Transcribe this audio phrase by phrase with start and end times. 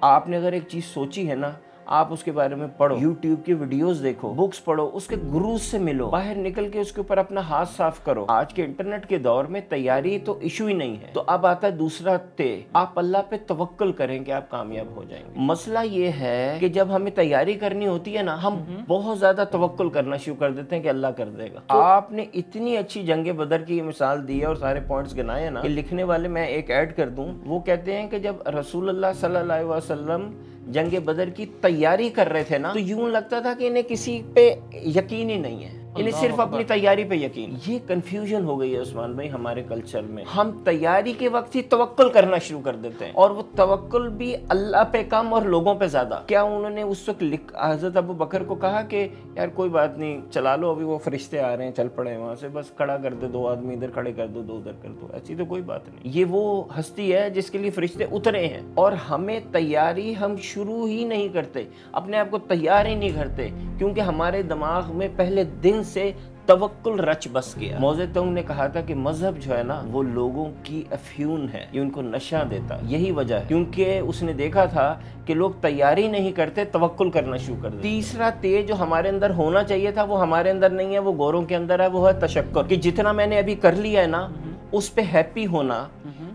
[0.00, 1.50] آپ نے اگر ایک چیز سوچی ہے نا
[1.90, 5.62] آپ اس کے بارے میں پڑھو۔ یوٹیوب کی ویڈیوز دیکھو۔ بکس پڑھو۔ اس کے گروز
[5.62, 9.06] سے ملو۔ باہر نکل کے اس کے اوپر اپنا ہاتھ صاف کرو۔ آج کے انٹرنیٹ
[9.06, 12.60] کے دور میں تیاری تو ایشو ہی نہیں ہے۔ تو اب آتا ہے دوسرا تے۔
[12.72, 16.68] آپ اللہ پہ توکل کریں کہ آپ کامیاب ہو جائیں گے۔ مسئلہ یہ ہے کہ
[16.68, 20.76] جب ہمیں تیاری کرنی ہوتی ہے نا ہم بہت زیادہ توکل کرنا شروع کر دیتے
[20.76, 24.40] ہیں کہ اللہ کر دے گا۔ آپ نے اتنی اچھی جنگ بدر کی مثال دی
[24.40, 27.32] ہے اور سارے پوائنٹس گنائے ہیں نا کہ لکھنے والے میں ایک ایڈ کر دوں۔
[27.46, 30.30] وہ کہتے ہیں کہ جب رسول اللہ صلی اللہ علیہ وسلم
[30.68, 34.22] جنگ بدر کی تیاری کر رہے تھے نا، تو یوں لگتا تھا کہ انہیں کسی
[34.34, 38.74] پہ یقین ہی نہیں ہے۔ انہیں صرف اپنی تیاری پہ یقین۔ یہ کنفیوژن ہو گئی
[38.76, 42.76] ہے عثمان بھائی ہمارے کلچر میں۔ ہم تیاری کے وقت ہی توکل کرنا شروع کر
[42.76, 46.70] دیتے ہیں۔ اور وہ توکل بھی اللہ پہ کم اور لوگوں پہ زیادہ۔ کیا انہوں
[46.70, 47.24] نے اس وقت
[47.60, 51.40] حضرت ابو بکر کو کہا کہ یار کوئی بات نہیں چلا لو ابھی وہ فرشتے
[51.40, 54.12] آ رہے ہیں چل پڑے وہاں سے بس کھڑا کر دے دو آدمی ادھر کھڑے
[54.12, 57.30] کر دو دو ادھر کر دو۔ ایسی تو کوئی بات نہیں۔ یہ وہ ہستی ہے
[57.30, 62.18] جس کے لیے فرشتے اترے ہیں۔ اور ہمیں تیاری ہم شروع ہی نہیں کرتے۔ اپنے
[62.18, 66.12] آپ کو تیار ہی نہیں کرتے۔ کیونکہ ہمارے دماغ میں پہلے دن سے
[66.46, 70.02] توکل رچ بس گیا۔ موزے تنگ نے کہا تھا کہ مذہب جو ہے نا، وہ
[70.02, 74.32] لوگوں کی افیون ہے، یہ ان کو نشہ دیتا۔ یہی وجہ ہے۔ کیونکہ اس نے
[74.32, 74.94] دیکھا تھا
[75.24, 79.30] کہ لوگ تیاری نہیں کرتے، توکل کرنا شروع کر دیتے۔ تیسرا تیز جو ہمارے اندر
[79.30, 82.26] ہونا چاہیے تھا، وہ ہمارے اندر نہیں ہے، وہ گوروں کے اندر ہے، وہ ہے
[82.26, 84.28] تشکر۔ کہ جتنا میں نے ابھی کر لیا ہے نا
[84.72, 85.86] اس پہ ہیپی ہونا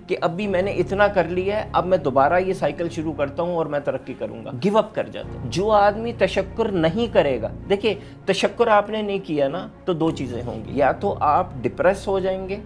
[0.07, 3.43] کہ ابھی میں نے اتنا کر لیا ہے اب میں دوبارہ یہ سائیکل شروع کرتا
[3.43, 7.13] ہوں اور میں ترقی کروں گا۔ گیو اپ کر جاتا ہوں۔ جو آدمی تشکر نہیں
[7.13, 7.93] کرے گا دیکھیں
[8.25, 12.07] تشکر آپ نے نہیں کیا نا تو دو چیزیں ہوں گی۔ یا تو آپ ڈپریس
[12.07, 12.57] ہو جائیں گے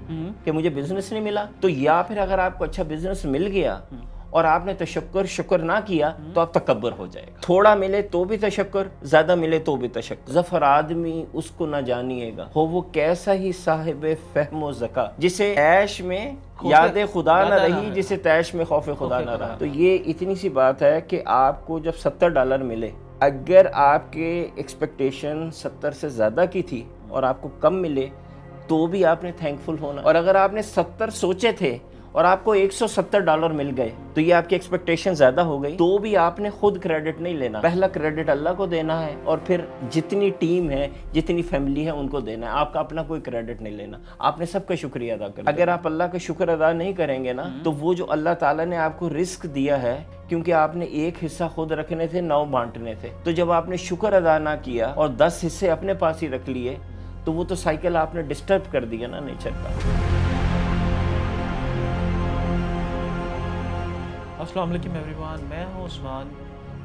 [0.44, 3.80] کہ مجھے بزنس نہیں ملا تو یا پھر اگر آپ کو اچھا بزنس مل گیا
[4.38, 8.02] اور آپ نے تشکر شکر نہ کیا تو آپ تکبر ہو جائے گا۔ تھوڑا ملے
[8.02, 12.50] تو بھی تشکر زیادہ ملے تو بھی تشکر۔ ظفر آدمی اس کو نہ جانیے گا۔
[12.56, 16.32] ہو وہ کیسا ہی صاحب فہم و زکا جسے عیش میں
[16.64, 20.50] یاد خدا نہ رہی جسے تیش میں خوف خدا نہ رہا۔ تو یہ اتنی سی
[20.50, 26.10] بات ہے کہ آپ کو جب ستر ڈالر ملے اگر آپ کے ایکسپیکٹیشن ستر سے
[26.10, 28.08] زیادہ کی تھی اور آپ کو کم ملے
[28.68, 31.78] تو بھی آپ نے تھینکفل ہونا۔ اور اگر آپ نے ستر سوچے تھے
[32.18, 35.42] اور آپ کو ایک سو ستر ڈالر مل گئے تو یہ آپ کی ایکسپیکٹیشن زیادہ
[35.42, 39.06] ہو گئی۔ تو بھی آپ نے خود کریڈٹ نہیں لینا۔ پہلا کریڈٹ اللہ کو دینا
[39.06, 39.62] ہے اور پھر
[39.92, 43.62] جتنی ٹیم ہے جتنی فیملی ہے ان کو دینا ہے۔ آپ کا اپنا کوئی کریڈٹ
[43.62, 46.72] نہیں لینا۔ آپ نے سب کا شکریہ ادا کرنا اگر آپ اللہ کا شکر ادا
[46.72, 50.04] نہیں کریں گے نا تو وہ جو اللہ تعالیٰ نے آپ کو رسک دیا ہے
[50.28, 53.78] کیونکہ آپ نے ایک حصہ خود رکھنے تھے نو بانٹنے تھے۔ تو جب آپ نے
[53.78, 56.76] شکر ادا نہ کیا اور دس حصے اپنے پاس ہی رکھ لیے
[57.24, 59.70] تو وہ تو سائیکل آپ نے ڈسٹرب کر دیا نا نیچر کا۔
[64.48, 66.30] السلام علیکم ایوری ون میں ہوں عثمان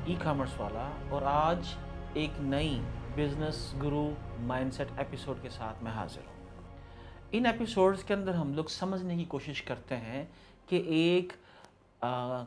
[0.06, 1.66] ای کامرس والا، اور آج
[2.14, 2.80] ایک نئی
[3.16, 4.02] بزنس گرو
[4.46, 6.66] مائنڈ سیٹ ایپیسوڈ کے ساتھ میں حاضر ہوں۔
[7.32, 10.24] ان ایپیسوڈز کے اندر ہم لوگ سمجھنے کی کوشش کرتے ہیں
[10.68, 11.32] کہ ایک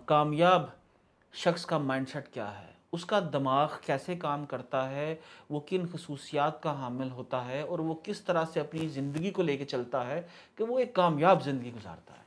[0.06, 0.66] کامیاب
[1.34, 5.16] شخص کا مائنڈ سیٹ کیا ہے، اس کا دماغ کیسے کام کرتا ہے،
[5.50, 9.42] وہ کن خصوصیات کا حامل ہوتا ہے، اور وہ کس طرح سے اپنی زندگی کو
[9.42, 10.22] لے کے چلتا ہے
[10.56, 12.24] کہ وہ ایک کامیاب زندگی گزارتا ہے۔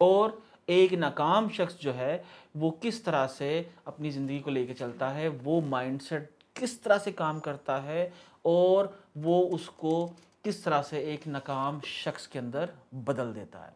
[0.00, 0.30] اور
[0.66, 2.16] ایک ناکام شخص جو ہے،
[2.54, 6.78] وہ کس طرح سے اپنی زندگی کو لے کے چلتا ہے، وہ مائنڈ سیٹ کس
[6.80, 8.08] طرح سے کام کرتا ہے،
[8.42, 8.86] اور
[9.16, 9.94] وہ اس کو
[10.42, 12.70] کس طرح سے ایک ناکام شخص کے اندر
[13.04, 13.72] بدل دیتا ہے۔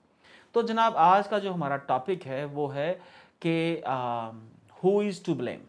[0.54, 2.93] تو جناب، آج کا جو ہمارا ٹاپک ہے، وہ ہے
[3.41, 3.81] کہ
[4.84, 5.65] ہو از ٹو بلیم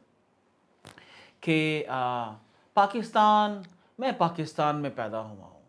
[1.41, 1.85] کہ
[2.73, 3.61] پاکستان،
[3.99, 5.61] میں پاکستان میں پیدا ہوا ہوں۔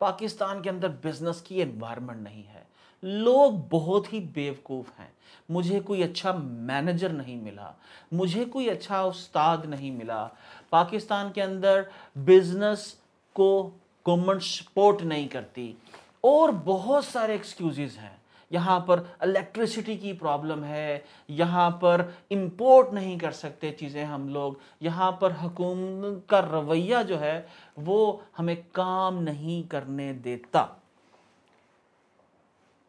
[0.00, 2.55] پاکستان کے اندر بزنس کی انوائرمنٹ نہیں ہے۔
[3.02, 5.08] لوگ بہت ہی بیوقوف ہیں۔
[5.48, 7.70] مجھے کوئی اچھا مینیجر نہیں ملا۔
[8.12, 10.28] مجھے کوئی اچھا استاد نہیں ملا۔
[10.70, 11.82] پاکستان کے اندر
[12.14, 12.94] بزنس
[13.32, 13.70] کو
[14.06, 15.72] گورنمنٹ سپورٹ نہیں کرتی۔
[16.20, 18.16] اور بہت سارے ایکسکیوزز ہیں۔
[18.50, 24.52] یہاں پر الیکٹریسٹی کی پرابلم ہے۔ یہاں پر امپورٹ نہیں کر سکتے چیزیں ہم لوگ۔
[24.80, 27.42] یہاں پر حکومت کا رویہ جو ہے
[27.76, 30.66] وہ ہمیں کام نہیں کرنے دیتا۔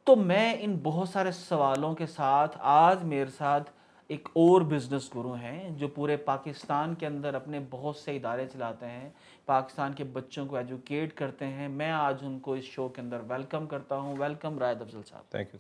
[0.08, 3.72] تو میں ان بہت سارے سوالوں کے ساتھ آج میرے ساتھ
[4.08, 8.86] ایک اور بزنس گرو ہیں جو پورے پاکستان کے اندر اپنے بہت سے ادارے چلاتے
[8.86, 9.10] ہیں
[9.46, 13.22] پاکستان کے بچوں کو ایجوکیٹ کرتے ہیں۔ میں آج ان کو اس شو کے اندر
[13.28, 15.60] ویلکم کرتا ہوں۔ ویلکم رائد افضل صاحب۔ تھینک یو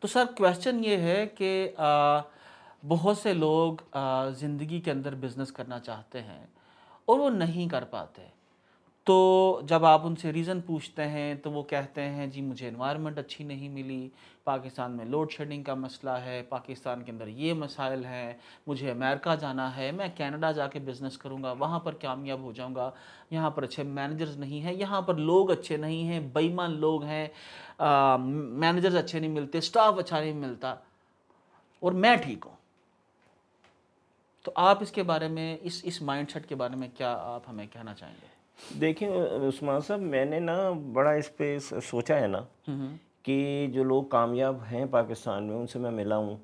[0.00, 1.70] تو سر کویشچن یہ ہے کہ
[2.88, 3.96] بہت سے لوگ
[4.36, 6.46] زندگی کے اندر بزنس کرنا چاہتے ہیں
[7.04, 8.37] اور وہ نہیں کر پاتے۔
[9.08, 13.18] تو جب آپ ان سے ریزن پوچھتے ہیں تو وہ کہتے ہیں جی مجھے انوائرمنٹ
[13.18, 14.08] اچھی نہیں ملی،
[14.44, 18.32] پاکستان میں لوڈ شیڈنگ کا مسئلہ ہے، پاکستان کے اندر یہ مسائل ہیں،
[18.66, 22.52] مجھے امریکہ جانا ہے، میں کینیڈا جا کے بزنس کروں گا، وہاں پر کامیاب ہو
[22.52, 22.90] جاؤں گا۔
[23.30, 27.26] یہاں پر اچھے مینیجرز نہیں ہیں، یہاں پر لوگ اچھے نہیں ہیں بےمان لوگ ہیں
[27.80, 30.74] مینیجرز اچھے نہیں ملتے سٹاف اچھا نہیں ملتا،
[31.82, 32.56] اور میں ٹھیک ہوں۔
[34.44, 37.48] تو آپ اس کے بارے میں، اس اس مائنڈ سیٹ کے بارے میں کیا آپ
[37.48, 38.36] ہمیں کہنا چاہیں گے؟
[38.80, 39.08] دیکھیں
[39.48, 42.40] عثمان صاحب میں نے نا بڑا اس پہ سوچا ہے نا
[43.22, 46.36] کہ جو لوگ کامیاب ہیں پاکستان میں ان سے میں ملا ہوں۔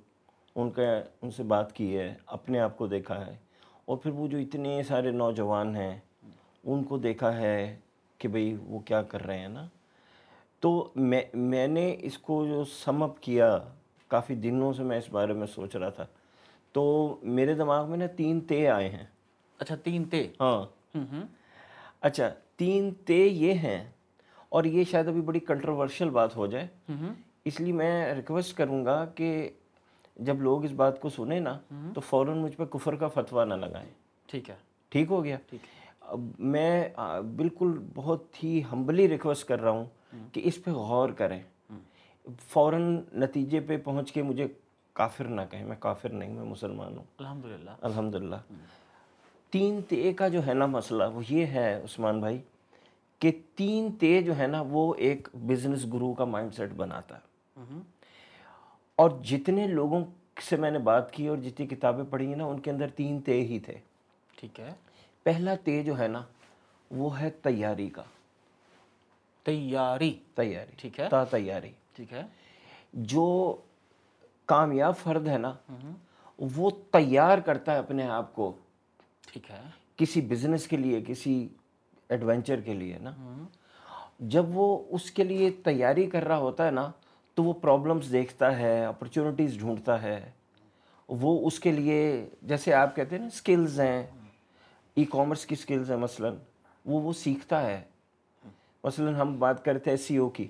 [0.56, 0.82] ان کا
[1.22, 3.36] ان سے بات کی ہے اپنے آپ کو دیکھا ہے۔
[3.84, 5.98] اور پھر وہ جو اتنے سارے نوجوان ہیں
[6.64, 7.76] ان کو دیکھا ہے
[8.18, 9.66] کہ بھئی وہ کیا کر رہے ہیں نا۔
[10.60, 13.58] تو میں میں نے اس کو جو سم اپ کیا
[14.08, 16.06] کافی دنوں سے میں اس بارے میں سوچ رہا تھا۔
[16.72, 19.04] تو میرے دماغ میں نا تین تے آئے ہیں۔
[19.58, 20.64] اچھا تین تے۔ ہاں۔
[22.04, 23.90] اچھا تین تے یہ ہیں
[24.48, 26.66] اور یہ شاید ابھی بڑی کنٹروورشل بات ہو جائے۔
[27.44, 29.48] اس لیے میں ریکویسٹ کروں گا کہ
[30.16, 31.58] جب لوگ اس بات کو سنیں نا
[31.94, 33.88] تو فوراً مجھ پہ کفر کا فتویٰ نہ لگائیں۔
[34.26, 34.54] ٹھیک ہے۔
[34.88, 35.36] ٹھیک ہو گیا؟
[36.38, 36.88] میں
[37.36, 39.84] بالکل بہت ہی ہمبلی ریکویسٹ کر رہا ہوں
[40.32, 41.40] کہ اس پہ غور کریں۔
[42.48, 44.46] فوراً نتیجے پہ پہنچ کے مجھے
[44.92, 48.36] کافر نہ کہیں۔ میں کافر نہیں میں مسلمان ہوں۔ الحمدللہ۔ الحمدللہ۔
[49.54, 52.38] تین تے کا جو ہے نا مسئلہ وہ یہ ہے عثمان بھائی
[53.18, 57.32] کہ تین تے جو ہے نا وہ ایک بزنس گرو کا مائنڈ سیٹ بناتا ہے۔
[58.96, 60.04] اور جتنے لوگوں
[60.42, 63.20] سے میں نے بات کی اور جتنی کتابیں پڑھی ہیں نا ان کے اندر تین
[63.20, 63.78] تے ہی تھے۔
[64.36, 64.72] ٹھیک ہے۔
[65.22, 66.22] پہلا تے جو ہے نا
[66.90, 68.02] وہ ہے تیاری کا۔
[69.42, 72.22] تیاری۔ تیاری۔ ٹھیک ہے۔ تا تیاری۔ ٹھیک ہے۔
[72.92, 73.56] جو
[74.46, 75.52] کامیاب فرد ہے نا
[76.38, 78.52] وہ تیار کرتا ہے اپنے آپ کو۔
[79.34, 79.60] ٹھیک ہے۔
[79.96, 81.48] کسی بزنس کے لیے کسی
[82.08, 83.44] ایڈونچر کے لیے نا۔
[84.18, 86.90] جب وہ اس کے لیے تیاری کر رہا ہوتا ہے نا
[87.34, 90.30] تو وہ پرابلمس دیکھتا ہے اپرچونیٹیز ڈھونڈتا ہے۔
[91.08, 94.06] وہ اس کے لیے جیسے آپ کہتے ہیں نا سکلز ہیں۔
[94.94, 96.28] ای کامرس کی سکلز ہیں مثلا۔
[96.84, 97.80] وہ وہ سیکھتا ہے۔
[98.84, 100.46] مثلا ہم بات کرتے ہیں سی او کی۔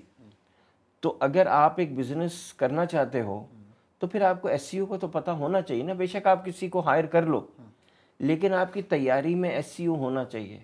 [0.99, 3.45] تو اگر آپ ایک بزنس کرنا چاہتے ہو
[3.99, 6.27] تو پھر آپ کو ایس سی او کا تو پتہ ہونا چاہیے نا۔ بے شک
[6.27, 7.47] آپ کسی کو ہائر کر لو۔
[8.19, 10.59] لیکن آپ کی تیاری میں ایس سی او ہونا چاہیے۔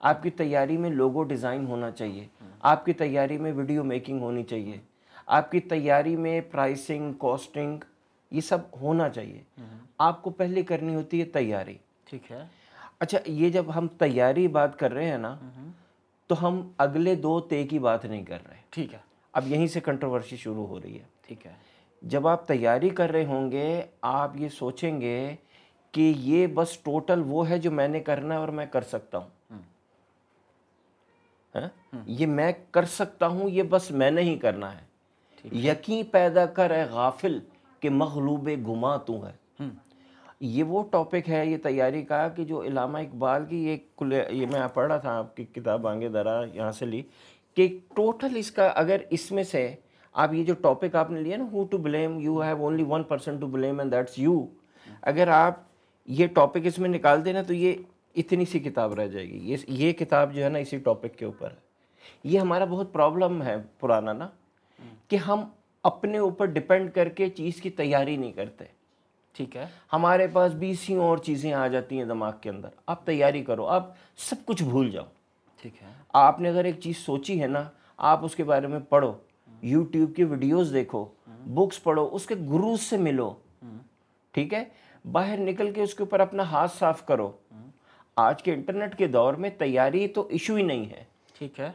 [0.00, 2.26] آپ کی تیاری میں لوگو ڈیزائن ہونا چاہیے۔
[2.60, 4.78] آپ کی تیاری میں ویڈیو میکنگ ہونی چاہیے۔
[5.26, 7.78] آپ کی تیاری میں پرائسنگ کاسٹنگ
[8.30, 9.42] یہ سب ہونا چاہیے۔
[9.98, 12.46] آپ کو پہلے کرنی ہوتی ہے تیاری۔ ٹھیک ہے۔
[12.98, 15.36] اچھا یہ جب ہم تیاری بات کر رہے ہیں نا
[16.26, 18.98] تو ہم اگلے دو تے کی بات نہیں کر رہے۔ ٹھیک ہے۔
[19.32, 21.52] اب یہیں سے کنٹروورسی شروع ہو رہی ہے۔ ٹھیک ہے۔
[22.02, 25.34] جب آپ تیاری کر رہے ہوں گے آپ یہ سوچیں گے
[25.92, 29.18] کہ یہ بس ٹوٹل وہ ہے جو میں نے کرنا ہے اور میں کر سکتا
[29.18, 29.58] ہوں۔
[31.54, 31.68] ہاں؟
[32.06, 34.90] یہ میں کر سکتا ہوں یہ بس میں نے ہی کرنا ہے۔
[35.52, 37.38] یقین پیدا کر اے غافل
[37.80, 39.66] کہ مغلوب گما تو ہے۔
[40.40, 43.76] یہ وہ ٹاپک ہے یہ تیاری کا کہ جو علامہ اقبال کی یہ
[44.30, 47.02] یہ میں پڑھ رہا تھا آپ کی کتاب آنگے درا یہاں سے لی
[47.54, 49.74] کہ ٹوٹل اس کا اگر اس میں سے
[50.12, 53.02] آپ یہ جو ٹاپک آپ نے لیا نا ہو to blame you have only one
[53.02, 54.46] person to blame and that's you
[55.00, 55.54] اگر آپ
[56.06, 57.72] یہ ٹاپک اس میں نکال دیں نا تو یہ
[58.14, 61.24] اتنی سی کتاب رہ جائے گی۔ یہ یہ کتاب جو ہے نا اسی ٹاپک کے
[61.24, 61.70] اوپر ہے۔
[62.24, 64.28] یہ ہمارا بہت پرابلم ہے پرانا نا
[65.08, 65.44] کہ ہم
[65.82, 68.64] اپنے اوپر ڈپینڈ کر کے چیز کی تیاری نہیں کرتے۔
[69.32, 73.44] ٹھیک ہے۔ ہمارے پاس بیسیوں اور چیزیں آ جاتی ہیں دماغ کے اندر۔ آپ تیاری
[73.44, 75.04] کرو آپ سب کچھ بھول جاؤ۔
[75.62, 77.62] ٹھیک ہے۔ آپ نے اگر ایک چیز سوچی ہے نا
[77.96, 79.12] آپ اس کے بارے میں پڑھو۔
[79.62, 83.34] یوٹیوب کی ویڈیوز دیکھو بکس پڑھو اس کے گروز سے ملو۔
[84.30, 84.64] ٹھیک ہے؟
[85.04, 87.32] باہر نکل کے اس کے اوپر اپنا ہاتھ صاف کرو۔
[88.16, 91.04] آج کے انٹرنیٹ کے دور میں تیاری تو ایشو ہی نہیں ہے۔
[91.38, 91.70] ٹھیک ہے۔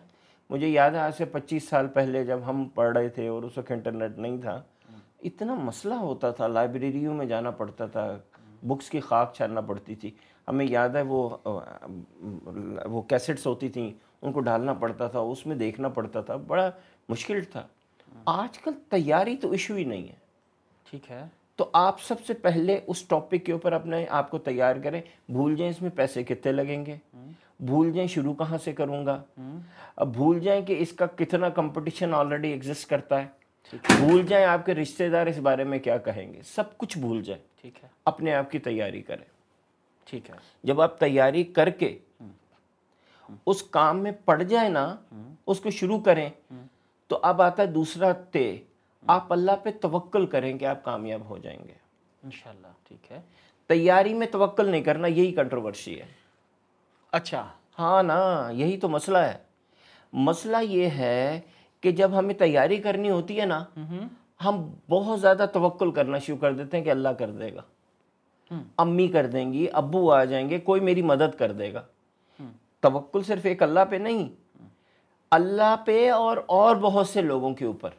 [0.50, 3.58] مجھے یاد ہے آج سے پچیس سال پہلے جب ہم پڑھ رہے تھے اور اس
[3.58, 4.62] وقت انٹرنیٹ نہیں تھا
[5.24, 8.17] اتنا مسئلہ ہوتا تھا۔ لائبریریوں میں جانا پڑتا تھا
[8.63, 10.12] بکس کی خاک چھاننا پڑتی تھی۔
[10.48, 11.29] ہمیں یاد ہے وہ
[12.86, 13.91] وہ کیسٹس ہوتی تھیں
[14.22, 16.70] ان کو ڈالنا پڑتا تھا اس میں دیکھنا پڑتا تھا۔ بڑا
[17.10, 17.67] مشکل تھا۔
[18.25, 20.15] آج کل تیاری تو ایشو ہی نہیں ہے۔
[20.89, 21.24] ٹھیک ہے۔
[21.55, 25.55] تو آپ سب سے پہلے اس ٹاپک کے اوپر اپنے آپ کو تیار کریں۔ بھول
[25.55, 26.95] جائیں اس میں پیسے کتنے لگیں گے؟
[27.59, 29.24] بھول جائیں شروع کہاں سے کروں گا؟
[29.95, 33.27] اب بھول جائیں کہ اس کا کتنا کمپٹیشن آلریڈی ایگزسٹ کرتا ہے۔
[33.74, 37.21] بھول جائیں آپ کے رشتہ دار اس بارے میں کیا کہیں گے؟ سب کچھ بھول
[37.24, 39.25] جائیں۔ ٹھیک ہے۔ اپنے آپ کی تیاری کریں۔
[40.05, 41.97] ٹھیک ہے۔ جب آپ تیاری کر کے
[43.45, 44.95] اس کام میں پڑ جائیں نا
[45.47, 46.29] اس کو شروع کریں
[47.07, 48.57] تو اب آتا ہے دوسرا تے۔
[49.07, 51.74] آپ اللہ پہ توکل کریں کہ آپ کامیاب ہو جائیں گے۔
[52.24, 53.21] انشاءاللہ ٹھیک ہے۔
[53.67, 56.05] تیاری میں توکل نہیں کرنا یہی کنٹروورسی ہے۔
[57.12, 57.47] اچھا۔
[57.79, 59.38] ہاں نا یہی تو مسئلہ ہے۔
[60.13, 61.39] مسئلہ یہ ہے
[61.81, 63.63] کہ جب ہمیں تیاری کرنی ہوتی ہے نا
[64.45, 67.62] ہم بہت زیادہ توکل کرنا شروع کر دیتے ہیں کہ اللہ کر دے گا۔
[68.77, 71.81] امی کر دیں گی ابو آ جائیں گے کوئی میری مدد کر دے گا۔
[72.79, 74.29] توکل صرف ایک اللہ پہ نہیں۔
[75.31, 77.89] اللہ پہ اور اور بہت سے لوگوں کے اوپر۔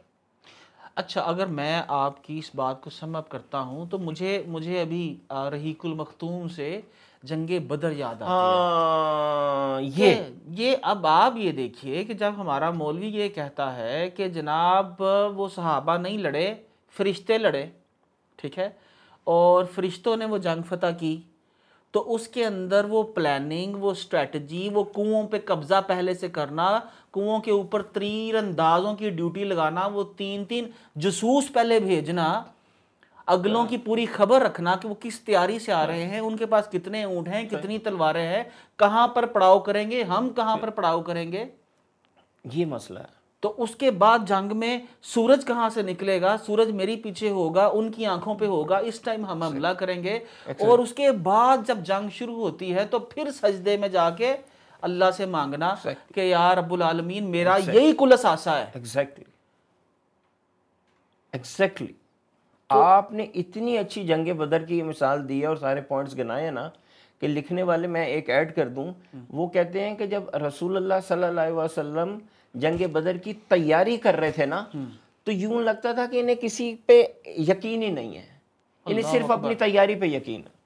[0.97, 4.81] اچھا اگر میں آپ کی اس بات کو سم اپ کرتا ہوں تو مجھے مجھے
[4.81, 5.03] ابھی
[5.51, 6.79] رحیق المختوم سے
[7.23, 13.07] جنگ بدر یاد آتی ہے۔ ہاں یہ۔ اب آپ یہ دیکھیے کہ جب ہمارا مولوی
[13.07, 15.01] یہ کہتا ہے کہ جناب
[15.35, 16.53] وہ صحابہ نہیں لڑے
[16.95, 17.65] فرشتے لڑے
[18.39, 18.69] ٹھیک ہے
[19.27, 21.15] اور فرشتوں نے وہ جنگ فتح کی
[21.93, 26.79] تو اس کے اندر وہ پلاننگ وہ اسٹریٹجی وہ کنوؤں پہ قبضہ پہلے سے کرنا
[27.13, 32.43] کنوؤں کے اوپر تیر اندازوں کی ڈیوٹی لگانا وہ تین تین جسوس پہلے بھیجنا۔
[33.25, 36.45] اگلوں کی پوری خبر رکھنا کہ وہ کس تیاری سے آ رہے ہیں ان کے
[36.45, 38.43] پاس کتنے اونٹ ہیں کتنی تلواریں ہیں
[38.75, 41.45] کہاں پر پڑاؤ کریں گے ہم کہاں پر پڑاؤ کریں گے۔
[42.53, 46.71] یہ مسئلہ ہے۔ تو اس کے بعد جنگ میں سورج کہاں سے نکلے گا؟ سورج
[46.71, 50.79] میری پیچھے ہوگا ان کی آنکھوں پہ ہوگا اس ٹائم ہم حملہ کریں گے۔ اور
[50.79, 54.35] اس کے بعد جب جنگ شروع ہوتی ہے تو پھر سجدے میں جا کے
[54.81, 55.75] اللہ سے مانگنا
[56.15, 59.23] کہ یا رب العالمین میرا یہی کل اثاثہ ہے۔ ایگزیکٹلی
[61.33, 61.93] ایگزیکٹلی
[62.69, 66.51] آپ نے اتنی اچھی جنگ بدر کی مثال دی ہے اور سارے پوائنٹس گنائے ہیں
[66.51, 66.69] نا
[67.19, 68.91] کہ لکھنے والے میں ایک ایڈ کر دوں۔
[69.29, 72.17] وہ کہتے ہیں کہ جب رسول اللہ صلی اللہ علیہ وسلم
[72.53, 74.63] جنگ بدر کی تیاری کر رہے تھے نا
[75.23, 78.25] تو یوں لگتا تھا کہ انہیں کسی پہ یقین ہی نہیں ہے۔
[78.85, 80.56] انہیں صرف اپنی تیاری پہ یقین ہے۔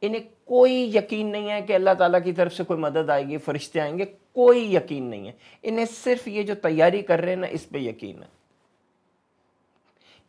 [0.00, 3.38] انہیں کوئی یقین نہیں ہے کہ اللہ تعالیٰ کی طرف سے کوئی مدد آئے گی،
[3.38, 7.36] فرشتے آئیں گے، کوئی یقین نہیں ہے۔ انہیں صرف یہ جو تیاری کر رہے ہیں
[7.36, 8.28] نا، اس پہ یقین ہے۔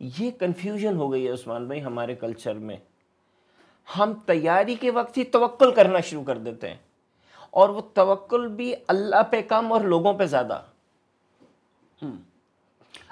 [0.00, 2.76] یہ کنفیوژن ہو گئی ہے عثمان بھائی ہمارے کلچر میں۔
[3.98, 6.76] ہم تیاری کے وقت ہی توکل کرنا شروع کر دیتے ہیں۔
[7.50, 10.62] اور وہ توکل بھی اللہ پہ کم اور لوگوں پہ زیادہ۔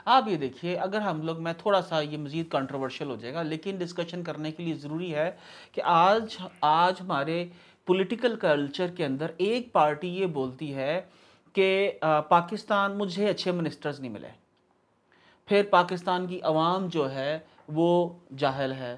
[0.09, 3.43] آپ یہ دیکھیے، اگر ہم لوگ، میں تھوڑا سا یہ مزید کنٹروورشل ہو جائے گا،
[3.43, 5.31] لیکن ڈسکشن کرنے کے لیے ضروری ہے
[5.73, 7.47] کہ آج آج ہمارے
[7.87, 11.01] پولیٹیکل کلچر کے اندر ایک پارٹی یہ بولتی ہے
[11.53, 11.93] کہ
[12.29, 14.29] پاکستان مجھے اچھے منسٹرز نہیں ملے۔
[15.47, 17.39] پھر پاکستان کی عوام جو ہے،
[17.69, 18.97] وہ جاہل ہے۔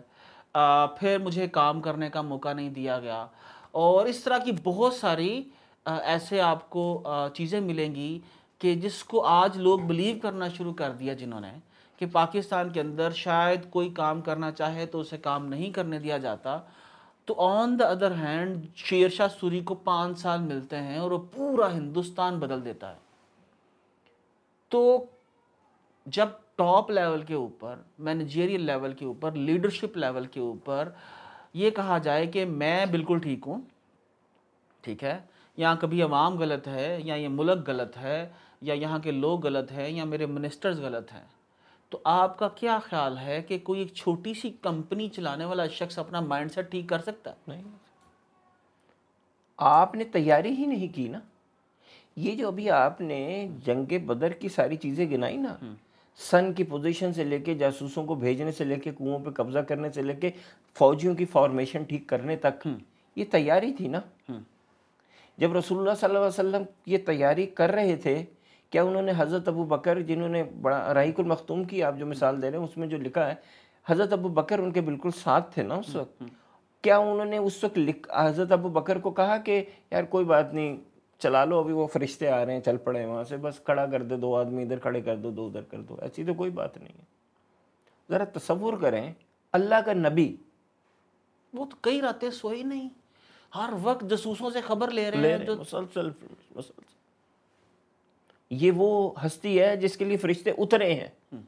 [0.98, 3.26] پھر مجھے کام کرنے کا موقع نہیں دیا گیا۔
[3.70, 5.42] اور اس طرح کی بہت ساری
[5.84, 7.02] ایسے آپ کو
[7.34, 8.20] چیزیں ملیں گی
[8.60, 11.52] کہ جس کو آج لوگ بلیو کرنا شروع کر دیا جنہوں نے
[12.00, 16.18] کہ پاکستان کے اندر شاید کوئی کام کرنا چاہے تو اسے کام نہیں کرنے دیا
[16.18, 16.58] جاتا،
[17.28, 21.18] تو آن the other hand Sher Shah Suri کو پانچ سال ملتے ہیں اور وہ
[21.32, 22.98] پورا ہندوستان بدل دیتا ہے۔
[24.72, 25.04] تو
[26.06, 30.88] جب ٹاپ لیول کے اوپر مینیجیریل لیول کے اوپر لیڈرشپ لیول کے اوپر
[31.54, 33.60] یہ کہا جائے کہ میں بالکل ٹھیک ہوں،
[34.84, 35.18] ٹھیک ہے
[35.58, 38.28] یا کبھی عوام غلط ہے یا یہ ملک غلط ہے
[38.60, 41.24] یا یہاں کے لوگ غلط ہیں یا میرے منسٹرز غلط ہیں
[41.88, 45.98] تو آپ کا کیا خیال ہے کہ کوئی ایک چھوٹی سی کمپنی چلانے والا شخص
[45.98, 47.62] اپنا مائنڈ سیٹ ٹھیک کر سکتا ہے؟ نہیں۔
[49.56, 51.18] آپ نے تیاری ہی نہیں کی نا۔
[52.16, 55.56] یہ جو ابھی آپ نے جنگ بدر کی ساری چیزیں گنائی نا
[56.30, 59.58] سن کی پوزیشن سے لے کے جاسوسوں کو بھیجنے سے لے کے کنوؤں پہ قبضہ
[59.58, 60.30] کرنے سے لے کے
[60.78, 62.68] فوجیوں کی فارمیشن ٹھیک کرنے تک
[63.16, 64.00] یہ تیاری تھی نا۔
[65.38, 68.24] جب رسول اللہ صلی اللہ علیہ وسلم یہ تیاری کر رہے تھے
[68.70, 72.42] کیا انہوں نے حضرت ابو بکر جنہوں نے بڑا رحیق المختوم کی آپ جو مثال
[72.42, 73.34] دے رہے ہیں اس میں جو لکھا ہے
[73.86, 76.22] حضرت ابو بکر ان کے بالکل ساتھ تھے نا اس وقت۔
[76.82, 80.54] کیا انہوں نے اس وقت لکھ حضرت ابو بکر کو کہا کہ یار کوئی بات
[80.54, 80.76] نہیں
[81.18, 84.02] چلا لو ابھی وہ فرشتے آ رہے ہیں چل پڑے وہاں سے بس کھڑا کر
[84.02, 86.76] دے دو آدمی ادھر کھڑے کر دو دو ادھر کر دو ایسی تو کوئی بات
[86.76, 87.04] نہیں ہے۔
[88.10, 89.12] ذرا تصور کریں
[89.52, 90.36] اللہ کا نبی
[91.54, 92.88] وہ تو کئی راتیں سوئی نہیں
[93.54, 96.10] ہر وقت جسوسوں سے خبر لے رہے ہیں مسلسل
[96.56, 96.99] مسلسل۔
[98.50, 101.40] یہ وہ ہستی ہے جس کے لیے فرشتے اترے ہیں۔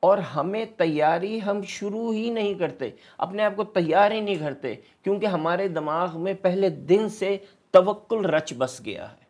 [0.00, 4.74] اور ہمیں تیاری ہم شروع ہی نہیں کرتے اپنے آپ کو تیار ہی نہیں کرتے
[5.02, 7.36] کیونکہ ہمارے دماغ میں پہلے دن سے
[7.70, 9.24] توکل رچ بس گیا ہے۔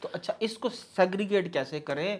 [0.00, 2.16] تو اچھا اس کو سیگریگیٹ کیسے کریں؟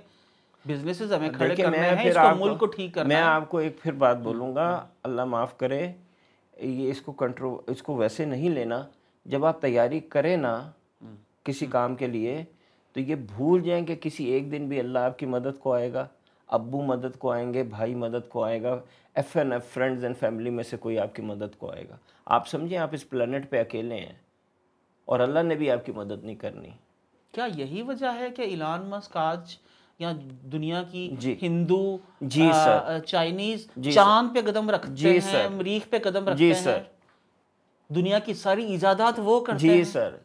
[0.64, 3.49] بزنسز ہمیں کھڑے کرنے ہیں پھر اس کو ملک کو ٹھیک کرنا میں ہے۔ آپ
[3.49, 5.92] کو ایک پھر بات بولوں گا اللہ معاف کرے
[6.61, 8.87] یہ اس کو کنٹرو اس کو ویسے نہیں لینا۔
[9.25, 10.70] جب آپ تیاری کریں نا
[11.44, 12.44] کسی کام کے لیے
[12.99, 15.93] تو یہ بھول جائیں کہ کسی ایک دن بھی اللہ آپ کی مدد کو آئے
[15.93, 16.07] گا
[16.49, 18.81] ابو مدد کو آئیں گے بھائی مدد کو آئے گا
[19.14, 21.97] F N F friends and family میں سے کوئی آپ کی مدد کو آئے گا
[22.25, 24.12] آپ سمجھیں آپ اس پلانٹ پہ اکیلے ہیں
[25.05, 26.71] اور اللہ نے بھی آپ کی مدد نہیں کرنی
[27.35, 29.57] کیا یہی وجہ ہے کہ ایلان مسک آج
[29.99, 30.12] یا
[30.52, 35.49] دنیا کی جی۔ ہندو جی، سر۔ چائنیز جی، چاند پہ قدم رکھتے جی، ہیں سر۔
[35.49, 39.85] مریخ پہ قدم جی، رکھتے سر۔ ہیں دنیا کی ساری ایجادات وہ کرتے جی ہیں
[39.85, 40.17] سر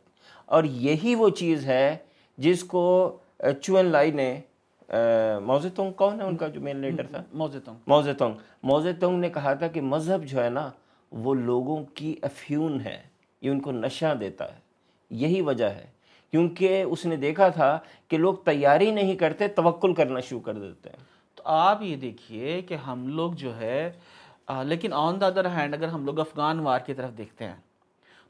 [0.46, 1.98] اور یہی وہ چیز ہے
[2.38, 3.18] جس کو
[3.62, 4.42] چون لائی نے
[5.46, 9.68] موزتونگ کون ہے ان کا جو مین لیڈر تھا؟ موزتوں موزتونگ موزتونگ نے کہا تھا
[9.68, 10.70] کہ مذہب جو ہے نا
[11.12, 13.02] وہ لوگوں کی افیون ہے
[13.42, 14.60] یہ ان کو نشہ دیتا ہے۔
[15.10, 15.86] یہی وجہ ہے۔
[16.32, 20.90] کیونکہ اس نے دیکھا تھا کہ لوگ تیاری نہیں کرتے توکل کرنا شروع کر دیتے
[20.90, 21.04] ہیں۔
[21.36, 23.92] تو آپ یہ دیکھیے کہ ہم لوگ جو ہے
[24.64, 27.56] لیکن آن دا ادر ہینڈ اگر ہم لوگ افغان وار کی طرف دیکھتے ہیں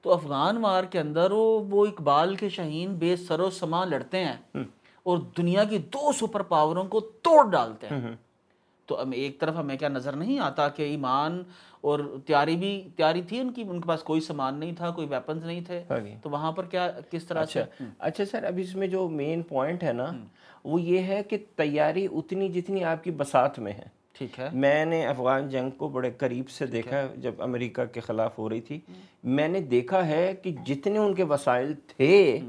[0.04, 4.64] تو افغان وار کے اندر وہ اقبال کے شہین بے سر و سما لڑتے ہیں
[5.04, 8.16] اور دنیا کی دو سپر پاوروں کو توڑ ڈالتے ہیں۔
[8.86, 11.44] تو ایک طرف ہمیں کیا نظر نہیں آتا کہ ایمان
[11.82, 15.08] اور تیاری بھی تیاری تھی ان کی ان کے پاس کوئی سامان نہیں تھا کوئی
[15.08, 18.44] ویپنز نہیں تھے۔ ہاں جی۔ تو وہاں پر کیا کس طرح سے؟ اچھا, اچھا سر
[18.44, 20.12] اب اس میں جو مین پوائنٹ ہے نا
[20.64, 24.86] وہ یہ ہے کہ تیاری اتنی جتنی آپ کی بسات میں ہے۔ ٹھیک ہے۔ میں
[24.86, 28.62] نے افغان جنگ کو بڑے قریب سے دیکھا ہے جب امریکہ کے خلاف ہو رہی
[28.62, 28.80] تھی۔
[29.24, 32.40] میں نے دیکھا ہے کہ جتنے ان کے وسائل تھے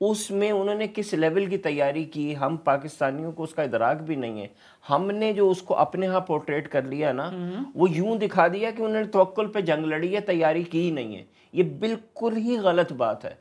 [0.00, 4.02] اس میں انہوں نے کس لیول کی تیاری کی؟ ہم پاکستانیوں کو اس کا ادراک
[4.02, 4.46] بھی نہیں ہے۔
[4.90, 7.30] ہم نے جو اس کو اپنے ہاں پورٹریٹ کر لیا نا
[7.74, 10.90] وہ یوں دکھا دیا کہ انہوں نے توکل پہ جنگ لڑی ہے تیاری کی ہی
[10.90, 13.34] نہیں ہے۔ یہ بالکل ہی غلط بات ہے۔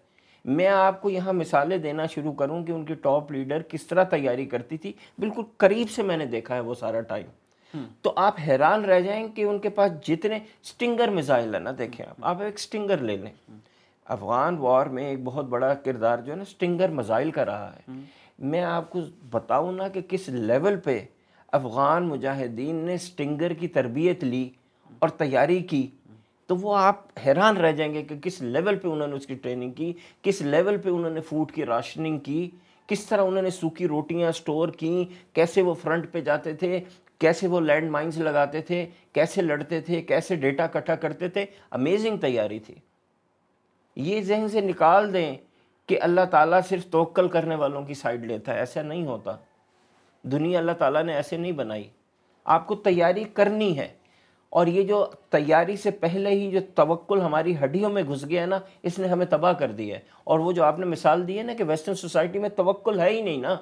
[0.45, 4.03] میں آپ کو یہاں مثالیں دینا شروع کروں کہ ان کی ٹاپ لیڈر کس طرح
[4.03, 7.25] تیاری کرتی تھی۔ بالکل قریب سے میں نے دیکھا ہے وہ سارا ٹائم۔
[8.01, 12.05] تو آپ حیران رہ جائیں کہ ان کے پاس جتنے سٹنگر میزائل ہے نا، دیکھیں
[12.05, 13.51] آپ آپ ایک سٹنگر لے لیں۔
[14.05, 17.91] افغان وار میں ایک بہت بڑا کردار جو ہے نا، سٹنگر مزائل کا رہا ہے۔
[18.39, 18.99] میں آپ کو
[19.31, 21.05] بتاؤں نا کہ کس لیول پہ
[21.51, 24.49] افغان مجاہدین نے سٹنگر کی تربیت لی
[24.99, 25.87] اور تیاری کی۔
[26.47, 29.35] تو وہ آپ حیران رہ جائیں گے کہ کس لیول پہ انہوں نے اس کی
[29.35, 32.49] ٹریننگ کی، کس لیول پہ انہوں نے فوڈ کی راشننگ کی،
[32.87, 36.79] کس طرح انہوں نے سوکھی روٹیاں سٹور کی کیسے وہ فرنٹ پہ جاتے تھے
[37.19, 42.17] کیسے وہ لینڈ مائنز لگاتے تھے، کیسے لڑتے تھے، کیسے ڈیٹا کٹھا کرتے تھے امیزنگ
[42.17, 42.75] تیاری تھی۔
[43.95, 45.35] یہ ذہن سے نکال دیں
[45.85, 49.31] کہ اللہ تعالیٰ صرف توکل کرنے والوں کی سائڈ لیتا ہے، ایسا نہیں ہوتا۔
[50.23, 51.89] دنیا اللہ تعالیٰ نے ایسے نہیں بنائی۔
[52.43, 53.87] آپ کو تیاری کرنی ہے۔
[54.49, 58.47] اور یہ جو تیاری سے پہلے ہی جو توکل ہماری ہڈیوں میں گھس گیا ہے
[58.47, 61.37] نا، اس نے ہمیں تباہ کر دیا ہے۔ اور وہ جو آپ نے مثال دی
[61.37, 63.55] ہے نا کہ ویسٹرن سوسائٹی میں توکل ہے ہی نہیں نا،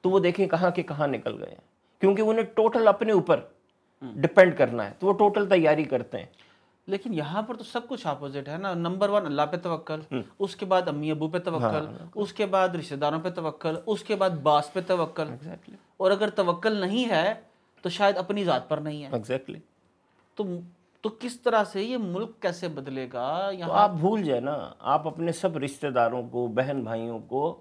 [0.00, 3.40] تو وہ دیکھیں کہاں کے کہاں نکل گئے ہیں۔ کیونکہ انہیں ٹوٹل اپنے اوپر
[4.02, 6.26] ڈپینڈ کرنا ہے تو وہ ٹوٹل تیاری کرتے ہیں۔
[6.86, 10.00] لیکن یہاں پر تو سب کچھ اپوزٹ ہے نا۔ نمبر ون اللہ پہ توکل
[10.38, 13.76] اس کے بعد امی ابو پہ توکل ہاں، اس کے بعد رشتہ داروں پہ توکل
[13.86, 15.28] اس کے بعد باس پہ توکل۔
[15.96, 17.34] اور اگر توکل نہیں ہے
[17.82, 19.08] تو شاید اپنی ذات پر نہیں ہے۔
[20.34, 20.44] تو
[21.00, 25.32] تو کس طرح سے یہ ملک کیسے بدلے گا؟ آپ بھول جائیں نا آپ اپنے
[25.32, 27.60] سب رشتہ داروں کو بہن بھائیوں کو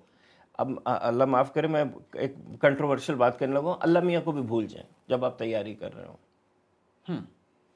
[0.58, 4.68] اب اللہ معاف کرے میں ایک کنٹروورشل بات کرنے لگا اللہ میاں کو بھی بھول
[4.68, 7.22] جائیں جب آپ تیاری کر رہے ہوں۔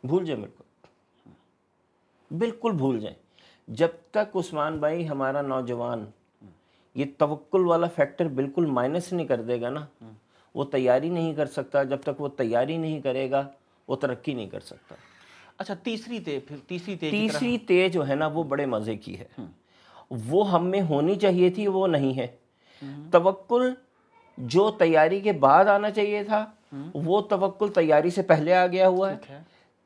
[0.04, 0.64] بھول جائیں میرے کو۔
[2.32, 3.16] بالکل بھول جائیں۔
[3.68, 6.06] جب تک عثمان بھائی ہمارا نوجوان
[6.96, 9.86] یہ توکل والا فیکٹر بالکل مائنس نہیں کر دے گا نا
[10.56, 13.48] وہ تیاری نہیں کر سکتا۔ جب تک وہ تیاری نہیں کرے گا
[13.88, 14.96] وہ ترقی نہیں کر سکتا۔
[15.58, 19.20] اچھا تیسری تے پھر تیسری تے تیسری تے جو ہے نا وہ بڑے مزے کی
[19.20, 19.42] ہے۔
[20.10, 22.28] وہ ہم میں ہونی چاہیے تھی وہ نہیں ہے۔
[23.12, 23.74] توکل
[24.38, 26.46] جو تیاری کے بعد آنا چاہیے تھا
[26.94, 29.16] وہ توکل تیاری سے پہلے آ گیا ہوا ہے۔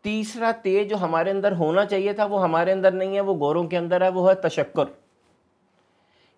[0.02, 3.64] تیسرا تیج جو ہمارے اندر ہونا چاہیے تھا وہ ہمارے اندر نہیں ہے وہ گوروں
[3.64, 4.84] کے اندر ہے وہ ہے تشکر۔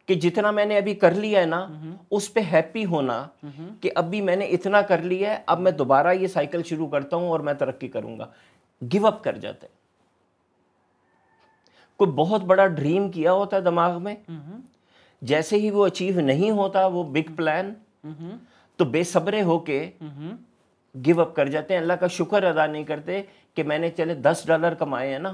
[0.06, 1.68] کہ جتنا میں نے ابھی کر لیا ہے نا
[2.12, 3.28] اس پہ ہیپی ہونا
[3.82, 7.18] کہ ابھی میں نے اتنا کر لیا ہے اب میں دوبارہ یہ سائیکل شروع کرتا
[7.18, 8.28] ہوں اور میں ترقی کروں گا۔
[8.94, 9.68] گیو اپ کر جاتے۔
[11.98, 14.16] کوئی بہت بڑا ڈریم کیا ہوتا ہے دماغ میں
[15.26, 17.74] جیسے ہی وہ اچیو نہیں ہوتا وہ بگ پلان
[18.78, 19.90] تو بے صبرے ہو کے
[20.96, 23.22] گیو اپ کر جاتے ہیں۔ اللہ کا شکر ادا نہیں کرتے
[23.54, 25.32] کہ میں نے چلے دس ڈالر کمائے ہیں نا۔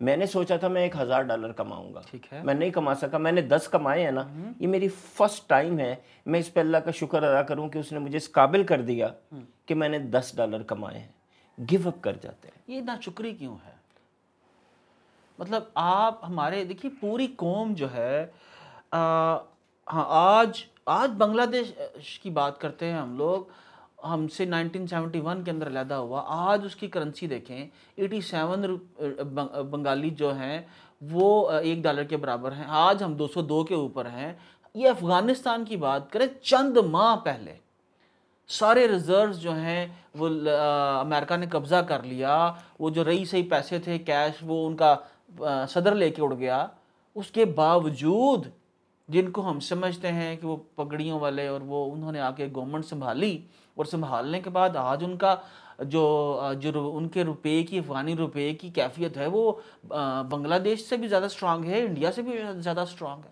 [0.00, 2.00] میں نے سوچا تھا میں ایک ہزار ڈالر کماؤں گا۔
[2.44, 4.22] میں نہیں کما سکا میں نے دس کمائے ہیں نا۔
[4.60, 5.94] یہ میری فرسٹ ٹائم ہے۔
[6.26, 8.80] میں اس پہ اللہ کا شکر ادا کروں کہ اس نے مجھے اس قابل کر
[8.80, 9.08] دیا
[9.66, 13.32] کہ میں نے دس ڈالر کمائے ہیں۔ گیو اپ کر جاتے ہیں۔ یہ نا شکری
[13.32, 13.72] کیوں ہے؟
[15.38, 18.26] مطلب آپ ہمارے دیکھیے پوری قوم جو ہے
[18.96, 20.04] ہاں
[20.38, 23.42] آج آج بنگلہ دیش کی بات کرتے ہیں ہم لوگ۔
[24.04, 28.20] ہم سے نائنٹین سیونٹی ون کے اندر علیحدہ ہوا۔ آج اس کی کرنسی دیکھیں، ایٹی
[28.20, 28.64] سیون
[29.70, 30.60] بنگالی جو ہیں،
[31.12, 34.32] وہ ایک ڈالر کے برابر ہیں۔ آج ہم دو سو دو کے اوپر ہیں۔
[34.74, 37.54] یہ افغانستان کی بات کریں، چند ماہ پہلے
[38.48, 39.86] سارے ریزروز جو ہیں،
[40.18, 40.28] وہ
[41.00, 42.34] امریکہ نے قبضہ کر لیا۔
[42.80, 44.94] وہ جو رئی صحیح پیسے تھے کیش وہ ان کا
[45.68, 46.66] صدر لے کے اڑ گیا۔
[47.14, 48.46] اس کے باوجود
[49.08, 52.48] جن کو ہم سمجھتے ہیں کہ وہ پگڑیوں والے اور وہ انہوں نے آ کے
[52.54, 53.38] گورنمنٹ سنبھالی
[53.74, 55.34] اور سنبھالنے کے بعد آج ان کا
[55.78, 59.52] جو جو ان کے روپے کی افغانی روپے کی کیفیت ہے وہ
[60.30, 63.30] بنگلہ دیش سے بھی زیادہ سٹرانگ ہے، انڈیا سے بھی زیادہ سٹرانگ ہے۔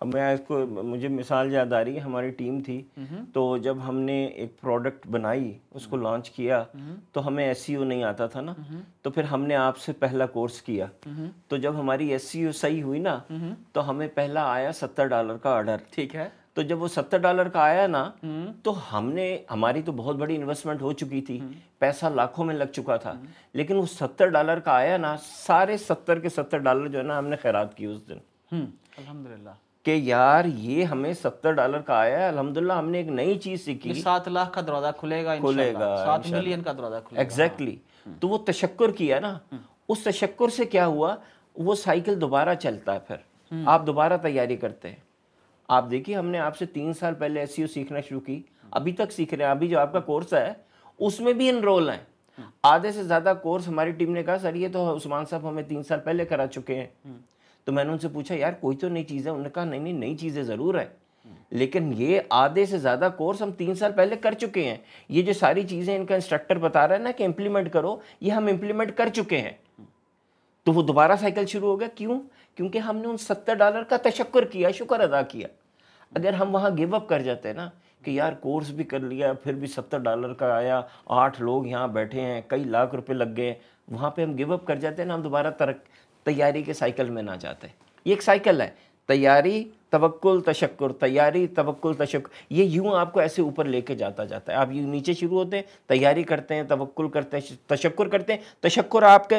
[0.00, 2.82] اب میں اس کو مجھے مثال یاد آ رہی ہے ہماری ٹیم تھی۔
[3.32, 6.64] تو جب ہم نے ایک پروڈکٹ بنائی اس کو لانچ کیا
[7.12, 8.54] تو ہمیں ایس سی او نہیں آتا تھا نا۔
[9.02, 10.86] تو پھر ہم نے آپ سے پہلا کورس کیا۔
[11.48, 13.18] تو جب ہماری ایس سی او صحیح ہوئی نا
[13.72, 17.48] تو ہمیں پہلا آیا ستر ڈالر کا آرڈر ٹھیک ہے۔ تو جب وہ ستر ڈالر
[17.48, 18.10] کا آیا نا
[18.62, 21.40] تو ہم نے ہماری تو بہت بڑی انویسٹمنٹ ہو چکی تھی۔
[21.78, 23.12] پیسہ لاکھوں میں لگ چکا تھا۔
[23.52, 27.18] لیکن وہ ستر ڈالر کا آیا نا سارے ستر کے ستر ڈالر جو ہے نا
[27.18, 28.18] ہم نے خیرات کی اس دن۔
[28.96, 29.50] الحمد للہ
[29.82, 33.64] کہ یار یہ ہمیں ستر ڈالر کا آیا ہے الحمدللہ ہم نے ایک نئی چیز
[33.64, 37.76] سیکھی۔ سات لاکھ کا دروازہ کھلے گا کھلے گا سات ملین کا دروازہ کھلے ایگزیکٹلی
[38.20, 39.38] تو وہ تشکر کیا نا۔
[39.88, 41.16] اس تشکر سے کیا ہوا؟
[41.56, 43.16] وہ سائیکل دوبارہ چلتا ہے پھر۔
[43.66, 44.96] آپ دوبارہ تیاری کرتے ہیں۔
[45.68, 48.92] آپ دیکھیے ہم نے آپ سے تین سال پہلے ایس سی سیکھنا شروع کی۔ ابھی
[48.92, 50.52] تک سیکھ رہے ہیں۔ ابھی جو آپ کا کورس ہے
[50.98, 54.68] اس میں بھی انرول ہیں۔ آدھے سے زیادہ کورس ہماری ٹیم نے کہا سر یہ
[54.72, 57.12] تو عثمان صاحب ہمیں تین سال پہلے کرا چکے ہیں۔
[57.68, 59.64] تو میں نے ان سے پوچھا، یار، کوئی تو نئی چیز ہے انہوں نے کہا،
[59.64, 60.86] نہیں نہیں، نئی چیزیں ضرور ہے
[61.50, 64.76] لیکن یہ آدھے سے زیادہ کورس ہم تین سال پہلے کر چکے ہیں۔
[65.08, 68.32] یہ جو ساری چیزیں ان کا انسٹرکٹر بتا رہا ہے نا کہ امپلیمنٹ کرو، یہ
[68.32, 69.50] ہم امپلیمنٹ کر چکے ہیں۔
[70.64, 72.20] تو وہ دوبارہ سائیکل شروع ہو گیا۔ کیوں؟
[72.54, 75.48] کیونکہ ہم نے ان ستر ڈالر کا تشکر کیا، شکر ادا کیا۔
[76.16, 77.70] اگر ہم وہاں گیو اپ کر جاتے ہیں نا
[78.02, 81.88] کہ یار کورس بھی کر لیا، پھر بھی ستر ڈالر کا آیا، آٹھ لوگ یہاں
[81.88, 83.54] بیٹھے ہیں، کئی لاکھ روپے لگ گئے،
[83.88, 85.76] وہاں پہ ہم گیو اپ کر جاتے ہیں نا، ہم دوبارہ ترق
[86.28, 87.66] تیاری کے سائیکل میں نہ جاتے۔
[88.04, 88.68] یہ ایک سائیکل ہے۔
[89.06, 94.24] تیاری توکل تشکر۔ تیاری توکل تشکر۔ یہ یوں آپ کو ایسے اوپر لے کے جاتا
[94.24, 98.08] جاتا ہے۔ آپ یوں نیچے شروع ہوتے ہیں تیاری کرتے ہیں توکل کرتے ہیں تشکر
[98.08, 99.36] کرتے ہیں۔ تشکر آپ کے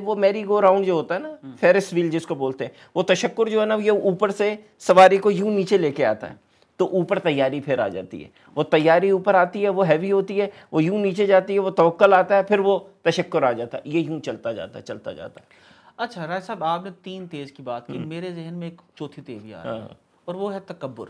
[0.00, 3.02] وہ میری گو راؤنڈ جو ہوتا ہے نا فیرس ویل جس کو بولتے ہیں وہ
[3.02, 6.34] تشکر جو ہے نا یہ اوپر سے سواری کو یوں نیچے لے کے آتا ہے۔
[6.76, 10.40] تو اوپر تیاری پھر آ جاتی ہے۔ وہ تیاری اوپر آتی ہے وہ ہیوی ہوتی
[10.40, 13.78] ہے وہ یوں نیچے جاتی ہے وہ توکل آتا ہے پھر وہ تشکر آ جاتا
[13.78, 15.69] ہے۔ یہ یوں چلتا جاتا ہے چلتا جاتا ہے۔
[16.00, 19.22] اچھا رائے صاحب آپ نے تین تیز کی بات کی میرے ذہن میں ایک چوتھی
[19.22, 19.86] تیز بھی آ رہی ہے۔
[20.24, 21.06] اور وہ ہے تکبر۔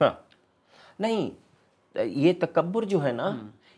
[0.00, 0.10] ہاں۔
[0.98, 1.30] نہیں
[1.94, 3.36] یہ تکبر جو ہے نا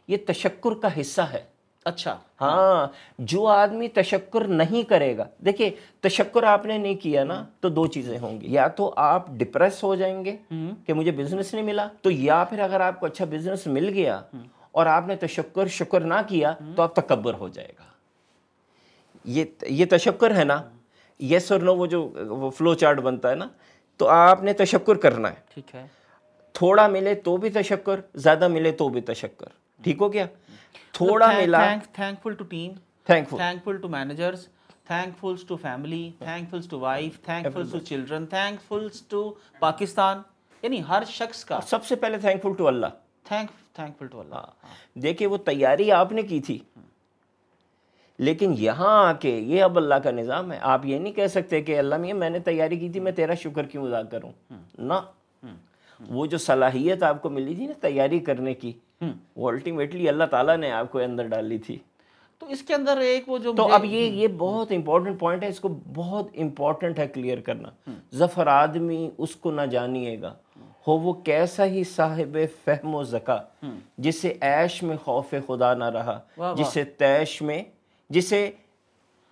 [0.09, 1.43] یہ تشکر کا حصہ ہے۔
[1.85, 2.87] اچھا۔ ہاں
[3.19, 7.87] جو آدمی تشکر نہیں کرے گا دیکھیں تشکر آپ نے نہیں کیا نا تو دو
[7.87, 10.37] چیزیں ہوں گی۔ یا تو آپ ڈپریس ہو جائیں گے
[10.87, 14.21] کہ مجھے بزنس نہیں ملا تو یا پھر اگر آپ کو اچھا بزنس مل گیا
[14.73, 17.96] اور آپ نے تشکر شکر نہ کیا تو آپ تکبر ہو جائے گا۔
[19.27, 20.63] یہ یہ تشکر ہے نا؟
[21.21, 23.49] یس اور نو وہ جو وہ فلو چارٹ بنتا ہے نا؟
[23.97, 25.87] تو آپ نے تشکر کرنا ہے۔ ٹھیک ہے۔
[26.53, 29.47] تھوڑا ملے تو بھی تشکر زیادہ ملے تو بھی تشکر۔
[29.83, 30.27] ٹھیک ہو گیا؟
[30.93, 31.75] تھوڑا ملا۔
[32.23, 32.73] Thankful to team
[33.29, 34.49] thankful thankful to managers
[35.21, 36.11] thankful to family
[36.51, 37.21] thankful to wife
[37.55, 38.27] thankful to children
[38.69, 40.23] thankful to Pakistan
[40.63, 42.87] یعنی ہر شخص کا سب سے پہلے thankful to Allah
[43.25, 43.51] thank
[43.99, 44.45] thankful to Allah
[44.95, 46.59] دیکھیے وہ تیاری آپ نے کی تھی
[48.19, 51.63] لیکن یہاں آ کے یہ اب اللہ کا نظام ہے آپ یہ نہیں کہہ سکتے
[51.63, 54.33] کہ اللہ میاں میں نے تیاری کی تھی میں تیرا شکر کیوں ادا کروں؟
[54.79, 54.95] نہ۔
[56.11, 58.73] وہ جو صلاحیت آپ کو ملی تھی نا تیاری کرنے کی
[59.37, 61.79] وہ الٹیمیٹلی اللہ تعالیٰ نے آپ کو اندر ڈالی تھی۔
[62.39, 65.49] تو اس کے اندر ایک وہ جو تو اب یہ یہ بہت امپورٹنٹ پوائنٹ ہے
[65.49, 70.35] اس کو بہت امپورٹنٹ ہے کلیئر کرنا۔ ظفر آدمی اس کو نہ جانیے گا۔
[70.89, 73.39] ہو وہ کیسا ہی صاحب فہم و زکا
[73.99, 76.21] جسے عیش میں خوف خدا نہ رہا
[76.59, 77.63] جسے تیش میں
[78.11, 78.51] جسے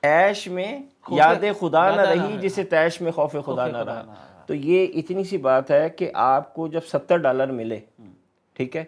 [0.03, 0.79] عیش میں
[1.11, 4.15] یاد خدا نہ رہی جسے تیش میں خوف خدا نہ رہا۔
[4.47, 7.81] تو یہ اتنی سی بات ہے کہ آپ کو جب ستر ڈالر ملے
[8.53, 8.85] ٹھیک ہے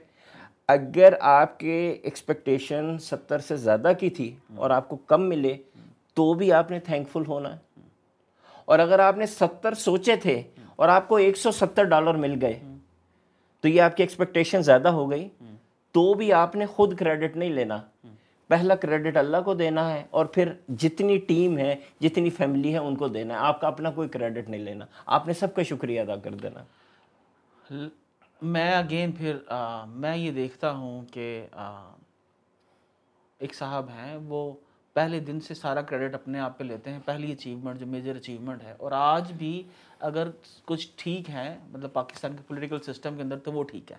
[0.68, 5.56] اگر آپ کے ایکسپیکٹیشن ستر سے زیادہ کی تھی اور آپ کو کم ملے
[6.14, 7.58] تو بھی آپ نے تھینک فل ہونا۔ ہے
[8.64, 10.42] اور اگر آپ نے ستر سوچے تھے
[10.76, 12.58] اور آپ کو ایک سو ستر ڈالر مل گئے
[13.60, 15.28] تو یہ آپ کی ایکسپیکٹیشن زیادہ ہو گئی۔
[15.92, 17.78] تو بھی آپ نے خود کریڈٹ نہیں لینا۔
[18.48, 22.96] پہلا کریڈٹ اللہ کو دینا ہے اور پھر جتنی ٹیم ہے، جتنی فیملی ہے، ان
[22.96, 26.00] کو دینا ہے۔ آپ کا اپنا کوئی کریڈٹ نہیں لینا۔ آپ نے سب کا شکریہ
[26.00, 26.64] ادا کر دینا۔
[28.42, 29.36] میں اگین پھر
[29.86, 31.46] میں یہ دیکھتا ہوں کہ
[33.38, 34.52] ایک صاحب ہیں، وہ
[34.92, 38.64] پہلے دن سے سارا کریڈٹ اپنے آپ پہ لیتے ہیں۔ پہلی اچیومنٹ جو میجر اچیومنٹ
[38.64, 39.62] ہے۔ اور آج بھی
[40.00, 40.28] اگر
[40.64, 43.96] کچھ ٹھیک ہے مطلب پاکستان کے پولیٹیکل سسٹم کے اندر، تو وہ ٹھیک ہے۔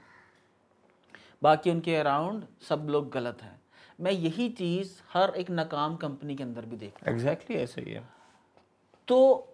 [1.42, 3.67] باقی ان کے اراؤنڈ سب لوگ غلط ہیں۔
[4.00, 7.96] میں یہی چیز ہر ایک ناکام کمپنی کے اندر بھی دیکھتا ہوں۔ ایگزیکٹلی ایسا ہی
[7.96, 8.00] ہے۔
[9.06, 9.46] تو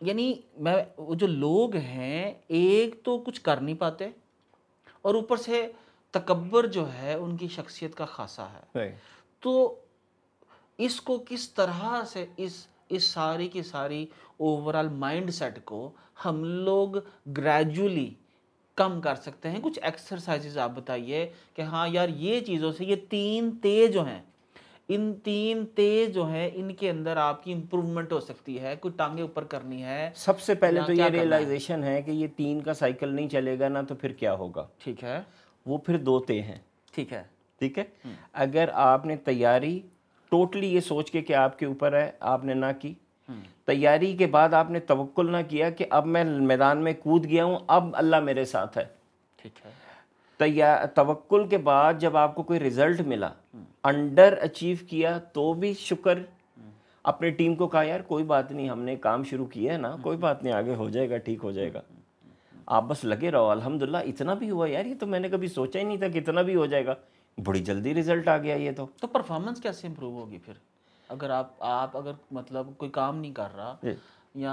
[0.00, 4.08] یعنی میں وہ جو لوگ ہیں ایک تو کچھ کر نہیں پاتے
[5.02, 5.72] اور اوپر سے
[6.10, 8.96] تکبر جو ہے ان کی شخصیت کا خاصا ہے۔
[9.40, 9.80] تو
[10.78, 15.90] اس کو کس طرح سے اس اس ساری کی ساری اوور آل مائنڈ سیٹ کو
[16.24, 16.96] ہم لوگ
[17.36, 18.14] گریجولی
[18.74, 22.96] کم کر سکتے ہیں۔ کچھ ایکسرسائزز آپ بتائیے کہ ہاں یار یہ چیزوں سے یہ
[23.10, 24.20] تین تے جو ہیں
[24.88, 28.94] ان تین تیز جو ہیں ان کے اندر آپ کی امپروومنٹ ہو سکتی ہے کوئی
[28.96, 32.74] ٹانگیں اوپر کرنی ہے سب سے پہلے تو یہ؟ ریئلائزیشن ہے؟ کہ یہ تین کا
[32.74, 35.22] سائیکل نہیں چلے گا نا تو پھر کیا ہوگا؟ ٹھیک ہے۔
[35.66, 36.58] وہ پھر دو تے ہیں۔
[36.92, 37.22] ٹھیک ہے۔
[37.58, 37.84] ٹھیک ہے؟
[38.32, 39.80] اگر آپ نے تیاری
[40.30, 42.94] ٹوٹلی یہ سوچ کے کہ آپ کے اوپر ہے آپ نے نہ کی
[43.64, 47.44] تیاری کے بعد آپ نے توکل نہ کیا کہ اب میں میدان میں کود گیا
[47.44, 48.84] ہوں اب اللہ میرے ساتھ ہے۔
[49.36, 49.70] ٹھیک ہے۔
[50.94, 53.28] توکل کے بعد جب آپ کو کوئی رزلٹ ملا
[53.84, 56.18] انڈر اچیو کیا تو بھی شکر۔
[57.04, 59.96] اپنے ٹیم کو کہا یار کوئی بات نہیں ہم نے کام شروع کیا ہے نا
[60.02, 61.80] کوئی بات نہیں آگے ہو جائے گا ٹھیک ہو جائے گا۔
[62.66, 65.78] آپ بس لگے رہو الحمدللہ اتنا بھی ہوا۔ یار یہ تو میں نے کبھی سوچا
[65.78, 66.94] ہی نہیں تھا کہ اتنا بھی ہو جائے گا۔
[67.44, 70.52] بڑی جلدی رزلٹ آ گیا یہ تو۔ تو پرفارمنس کیسے امپروو ہوگی پھر؟
[71.12, 73.94] اگر آپ آپ اگر مطلب کوئی کام نہیں کر رہا جی۔
[74.34, 74.52] یا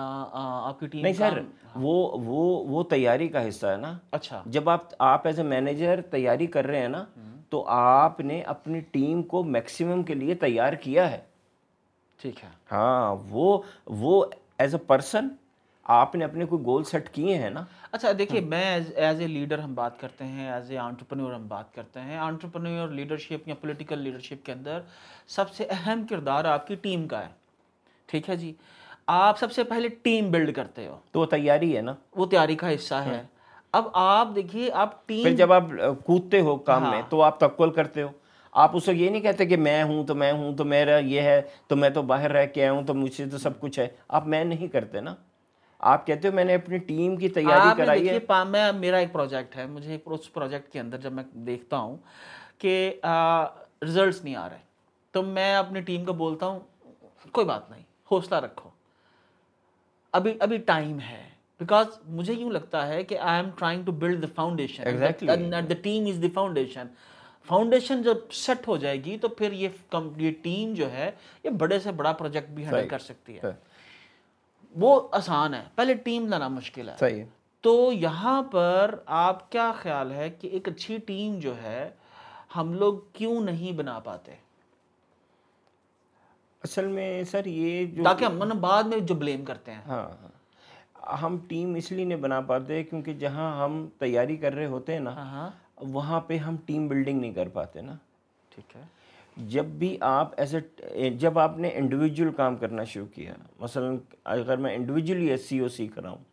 [0.65, 1.39] آپ کی ٹیم نہیں سر
[1.75, 6.01] وہ وہ وہ تیاری کا حصہ ہے نا۔ اچھا۔ جب آپ آپ ایز اے مینیجر
[6.01, 7.05] تیاری کر رہے ہیں نا
[7.49, 11.21] تو آپ نے اپنی ٹیم کو میکسیمم کے لیے تیار کیا ہے۔
[12.19, 14.25] ٹھیک ہے۔ ہاں وہ وہ
[14.57, 15.27] ایز اے پرسن
[15.91, 19.59] آپ نے اپنے کوئی گول سیٹ کیے ہیں نا؟ اچھا دیکھیے میں ایز اے لیڈر
[19.59, 23.99] ہم بات کرتے ہیں ایز اے آنٹرپرینور ہم بات کرتے ہیں۔ آنٹرپرینور لیڈرشپ یا پولیٹیکل
[23.99, 24.79] لیڈرشپ کے اندر
[25.27, 27.31] سب سے اہم کردار آپ کی ٹیم کا ہے۔
[28.05, 28.53] ٹھیک ہے جی؟
[29.07, 32.55] آپ سب سے پہلے ٹیم بلڈ کرتے ہو۔ تو وہ تیاری ہے نا؟ وہ تیاری
[32.55, 33.21] کا حصہ ہے۔
[33.71, 35.63] اب آپ دیکھیے آپ پھر ٹیم جب آپ
[36.05, 38.07] کودتے ہو کام میں تو آپ تکول کرتے ہو۔
[38.51, 41.21] آپ اس کو یہ نہیں کہتے کہ میں ہوں تو میں ہوں تو میرا یہ
[41.21, 43.79] ہے تو میں تو باہر رہ کے آیا ہوں تو مجھ سے تو سب کچھ
[43.79, 45.15] ہے۔ آپ میں نہیں کرتے نا؟
[45.79, 49.55] آپ کہتے ہو میں نے اپنی ٹیم کی تیاری کرائی ہے؟ میں میرا ایک پروجیکٹ
[49.57, 51.97] ہے مجھے اس پروجیکٹ کے اندر جب میں دیکھتا ہوں
[52.57, 52.99] کہ
[53.81, 54.57] رزلٹس نہیں آ رہے
[55.13, 56.59] تو میں اپنی ٹیم کو بولتا ہوں
[57.31, 58.69] کوئی بات نہیں حوصلہ رکھو۔
[60.13, 61.23] ابھی ابھی ٹائم ہے
[61.59, 64.83] بیکاز مجھے یوں لگتا ہے کہ I am trying to build the foundation.
[65.69, 66.87] The team is the foundation
[67.47, 71.09] foundation جب سیٹ ہو جائے گی تو پھر یہ یہ ٹیم جو ہے
[71.43, 73.51] یہ بڑے سے بڑا پروجیکٹ بھی ہینڈل کر سکتی ہے۔
[74.75, 77.23] وہ آسان ہے پہلے ٹیم لانا مشکل ہے۔ صحیح
[77.61, 81.89] تو یہاں پر آپ کیا خیال ہے کہ ایک اچھی ٹیم جو ہے
[82.55, 84.31] ہم لوگ کیوں نہیں بنا پاتے؟
[86.63, 90.39] اصل میں سر یہ جو تاکہ ہم بعد میں جو بلیم کرتے ہیں۔ ہاں ہاں۔
[91.21, 94.99] ہم ٹیم اس لیے نہیں بنا پاتے کیونکہ جہاں ہم تیاری کر رہے ہوتے ہیں
[94.99, 97.95] نا ہاں ہاں۔ وہاں پہ ہم ٹیم بلڈنگ نہیں کر پاتے نا۔
[98.49, 98.81] ٹھیک ہے۔
[99.37, 103.91] جب بھی آپ ایز اے جب آپ نے انڈیویجول کام کرنا شروع کیا، مثلا
[104.23, 106.23] اگر میں انڈیویجولی ایس سی او سیکھ رہا ہوں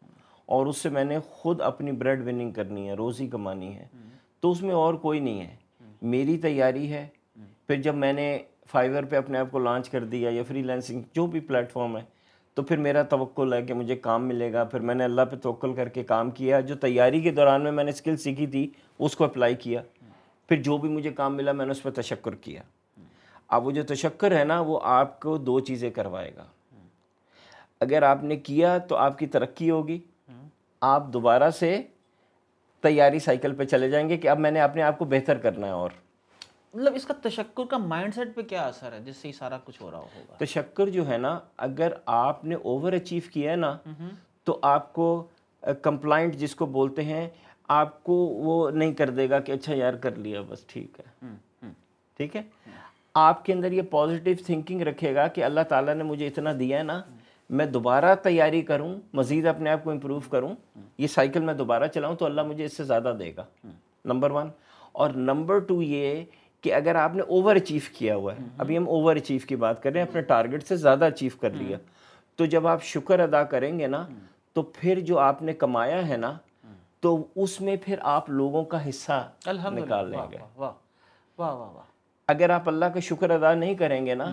[0.46, 3.86] اور اس سے میں نے خود اپنی بریڈ وننگ کرنی ہے، روزی کمانی ہے،
[4.40, 5.56] تو اس میں اور کوئی نہیں ہے۔
[6.02, 7.06] میری تیاری ہے،
[7.66, 8.38] پھر جب میں نے
[8.70, 11.96] فائیور پہ اپنے آپ کو لانچ کر دیا یا فری لینسنگ جو بھی پلیٹ فارم
[11.96, 12.02] ہے،
[12.54, 15.36] تو پھر میرا توقل ہے کہ مجھے کام ملے گا۔ پھر میں نے اللہ پہ
[15.36, 18.70] توقل کر کے کام کیا، جو تیاری کے دوران میں میں نے اسکل سیکھی تھی،
[18.98, 19.82] اس کو اپلائی کیا۔
[20.48, 22.62] پھر جو بھی مجھے کام ملا، میں نے اس پہ تشکر کیا۔
[23.48, 26.44] اب وہ جو تشکر ہے نا وہ آپ کو دو چیزیں کروائے گا۔
[27.80, 29.98] اگر آپ نے کیا تو آپ کی ترقی ہوگی۔
[30.80, 31.82] آپ دوبارہ سے
[32.80, 35.66] تیاری سائیکل پہ چلے جائیں گے کہ اب میں نے اپنے آپ کو بہتر کرنا
[35.66, 35.90] ہے اور۔
[36.74, 39.58] مطلب اس کا تشکر کا مائنڈ سیٹ پہ کیا اثر ہے جس سے یہ سارا
[39.64, 43.56] کچھ ہو رہا ہوگا؟ تشکر جو ہے نا اگر آپ نے اوور اچیو کیا ہے
[43.56, 43.78] نا
[44.44, 45.26] تو آپ کو
[45.82, 47.28] کمپلائنٹ جس کو بولتے ہیں
[47.68, 51.26] آپ کو وہ نہیں کر دے گا کہ اچھا یار کر لیا بس ٹھیک ہے۔
[52.16, 52.42] ٹھیک ہے؟
[53.16, 56.78] آپ کے اندر یہ پازیٹیو تھنکنگ رکھے گا کہ اللہ تعالیٰ نے مجھے اتنا دیا
[56.78, 57.02] ہے نا
[57.50, 60.54] میں دوبارہ تیاری کروں مزید اپنے آپ کو امپروو کروں
[60.98, 63.44] یہ سائیکل میں دوبارہ چلاؤں تو اللہ مجھے اس سے زیادہ دے گا۔
[64.04, 64.48] نمبر ون
[64.92, 66.24] اور نمبر ٹو یہ
[66.60, 69.82] کہ اگر آپ نے اوور اچیو کیا ہوا ہے ابھی ہم اوور اچیو کی بات
[69.82, 71.78] کر رہے ہیں اپنے ٹارگٹ سے زیادہ اچیو کر لیا۔
[72.36, 74.06] تو جب آپ شکر ادا کریں گے نا
[74.52, 76.32] تو پھر جو آپ نے کمایا ہے نا
[77.00, 79.28] تو اس میں پھر آپ لوگوں کا حصہ
[79.84, 80.72] نکال لیں گے۔ واہ
[81.38, 81.95] واہ واہ واہ۔
[82.28, 84.24] اگر آپ اللہ کا شکر ادا نہیں کریں گے نا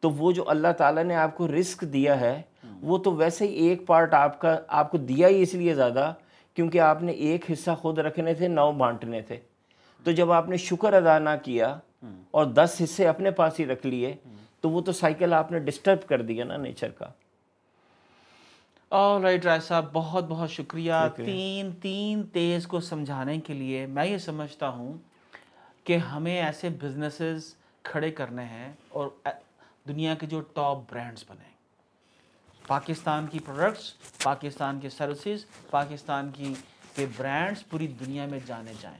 [0.00, 2.42] تو وہ جو اللہ تعالیٰ نے آپ کو رزق دیا ہے
[2.82, 6.12] وہ تو ویسے ہی ایک پارٹ آپ کا آپ کو دیا ہی اس لیے زیادہ
[6.54, 9.36] کیونکہ آپ نے ایک حصہ خود رکھنے تھے نو بانٹنے تھے۔
[10.04, 11.78] تو جب آپ نے شکر ادا نہ کیا
[12.30, 14.14] اور دس حصے اپنے پاس ہی رکھ لیے
[14.60, 17.06] تو وہ تو سائیکل آپ نے ڈسٹرب کر دیا نا نیچر کا۔
[18.90, 24.06] آل رائٹ رائے صاحب بہت بہت شکریہ۔ تین تین تیز کو سمجھانے کے لیے میں
[24.06, 24.94] یہ سمجھتا ہوں
[25.84, 29.08] کہ ہمیں ایسے بزنسز کھڑے کرنے ہیں اور
[29.88, 31.54] دنیا کے جو ٹاپ برانڈز بنے۔
[32.66, 36.54] پاکستان کی پروڈکٹس پاکستان کے سروسز پاکستان کی
[36.94, 38.98] کے برانڈز پوری دنیا میں جانے جائیں۔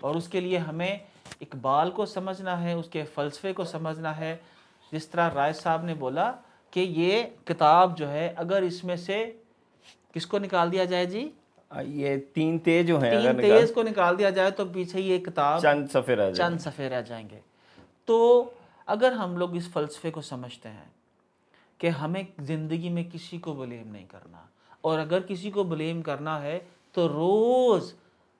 [0.00, 0.98] اور اس کے لیے ہمیں
[1.40, 4.36] اقبال کو سمجھنا ہے، اس کے فلسفے کو سمجھنا ہے۔
[4.92, 6.32] جس طرح رائے صاحب نے بولا
[6.70, 9.36] کہ یہ کتاب جو ہے، اگر اس میں سے
[10.14, 11.30] کس کو نکال دیا جائے جی؟
[11.86, 15.62] یہ تین تے جو ہیں تین تیز کو نکال دیا جائے تو پیچھے یہ کتاب
[15.62, 17.40] چند صفحے رہ جائیں چند صفحے رہ جائیں گے۔
[18.04, 18.50] تو
[18.86, 20.88] اگر ہم لوگ اس فلسفے کو سمجھتے ہیں
[21.78, 24.38] کہ ہمیں زندگی میں کسی کو بلیم نہیں کرنا
[24.80, 26.58] اور اگر کسی کو بلیم کرنا ہے
[26.92, 27.94] تو روز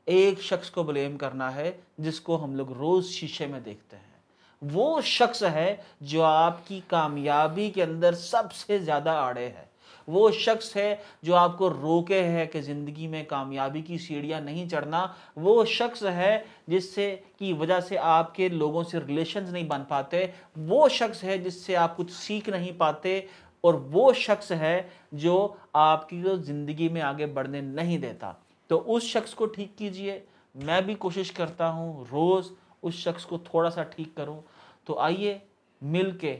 [0.05, 4.17] ایک شخص کو بلیم کرنا ہے جس کو ہم لوگ روز شیشے میں دیکھتے ہیں۔
[4.63, 9.65] وہ شخص ہے جو آپ کی کامیابی کے اندر سب سے زیادہ آڑے ہے۔
[10.07, 14.69] وہ شخص ہے جو آپ کو روکے ہے کہ زندگی میں کامیابی کی سیڑھیاں نہیں
[14.69, 19.65] چڑھنا، وہ شخص ہے جس سے کی وجہ سے آپ کے لوگوں سے ریلیشنز نہیں
[19.65, 23.21] بن پاتے، وہ شخص ہے جس سے آپ کچھ سیکھ نہیں پاتے
[23.61, 28.33] اور وہ شخص ہے جو آپ کی زندگی میں آگے بڑھنے نہیں دیتا۔
[28.67, 30.21] تو اس شخص کو ٹھیک کیجیے،
[30.55, 34.41] میں بھی کوشش کرتا ہوں روز اس شخص کو تھوڑا سا ٹھیک کروں۔
[34.85, 35.39] تو آئیے
[35.83, 36.37] مل کے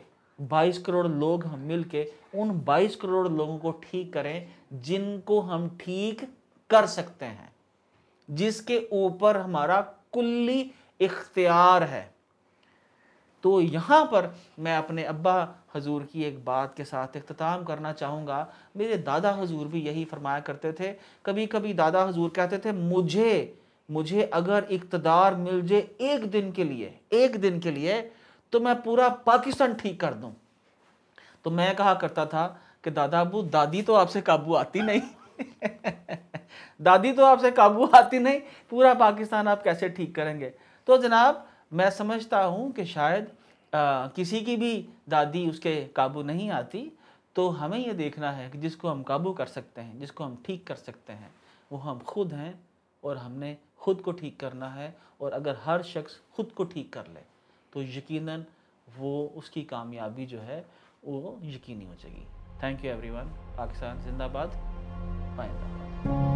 [0.49, 5.41] بائیس کروڑ لوگ ہم مل کے ان بائیس کروڑ لوگوں کو ٹھیک کریں جن کو
[5.41, 6.25] ہم ٹھیک
[6.69, 7.51] کر سکتے ہیں،
[8.29, 9.81] جس کے اوپر ہمارا
[10.13, 10.69] کلی
[11.01, 12.05] اختیار ہے۔
[13.41, 14.27] تو یہاں پر
[14.59, 15.45] میں اپنے ابا
[15.75, 18.45] حضور کی ایک بات کے ساتھ اختتام کرنا چاہوں گا۔
[18.75, 23.55] میرے دادا حضور بھی یہی فرمایا کرتے تھے۔ کبھی کبھی دادا حضور کہتے تھے، مجھے
[23.89, 28.09] مجھے اگر اقتدار مل جائے ایک دن کے لیے، ایک دن کے لیے
[28.51, 30.31] تو میں پورا پاکستان ٹھیک کر دوں۔
[31.43, 35.01] تو میں کہا کرتا تھا کہ دادا ابو، دادی تو آپ سے قابو آتی نہیں۔
[36.83, 40.51] دادی تو آپ سے قابو آتی نہیں، پورا پاکستان آپ کیسے ٹھیک کریں گے؟
[40.85, 41.35] تو جناب،
[41.71, 43.25] میں سمجھتا ہوں کہ شاید
[44.15, 46.89] کسی کی بھی دادی اس کے قابو نہیں آتی۔
[47.33, 50.25] تو ہمیں یہ دیکھنا ہے کہ جس کو ہم قابو کر سکتے ہیں، جس کو
[50.25, 51.29] ہم ٹھیک کر سکتے ہیں،
[51.71, 52.53] وہ ہم خود ہیں
[53.01, 56.87] اور ہم نے خود کو ٹھیک کرنا ہے۔ اور اگر ہر شخص خود کو ٹھیک
[56.91, 57.21] کر لے
[57.77, 58.41] تو یقیناً
[58.99, 60.63] وہ اس کی کامیابی جو ہے،
[61.03, 62.25] وہ یقینی ہو جائے گی۔
[62.61, 64.49] Thank you every one Pakistan زندہ باد
[65.39, 66.36] آئندہ باد